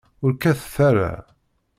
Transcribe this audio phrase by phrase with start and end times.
[0.23, 1.11] Ur kkatet ara.